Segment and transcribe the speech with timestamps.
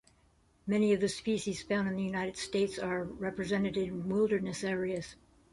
[0.65, 5.15] Many of the species found in the United States are represented in wilderness areas.